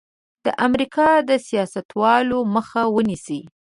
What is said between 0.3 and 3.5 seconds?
د امریکا د سیاستوالو مخه ونیسي.